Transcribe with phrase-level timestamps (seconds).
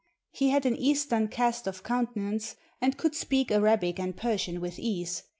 [0.31, 5.21] He had an Eastern cast of countenance, and could speak Arabic and Persian with ease.